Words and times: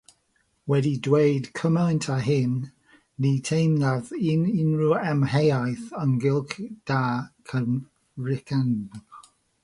Wedi 0.69 0.93
dweud 1.07 1.49
cymaint 1.57 2.05
â 2.13 2.15
hyn, 2.27 2.53
ni 3.25 3.33
theimlaf 3.49 4.09
unrhyw 4.35 4.95
amheuaeth 5.11 5.83
ynghylch 6.05 6.55
dy 6.93 7.03
gyfrinachedd 7.51 8.73
di. 8.95 9.03